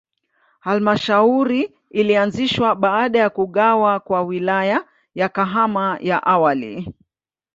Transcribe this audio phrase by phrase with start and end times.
[0.61, 4.85] Halmashauri ilianzishwa baada ya kugawa kwa Wilaya
[5.15, 6.93] ya Kahama ya awali.